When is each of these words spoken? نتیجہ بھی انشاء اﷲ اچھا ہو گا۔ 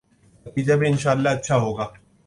نتیجہ 0.45 0.73
بھی 0.79 0.87
انشاء 0.87 1.11
اﷲ 1.13 1.27
اچھا 1.35 1.55
ہو 1.63 1.71
گا۔ 1.77 1.85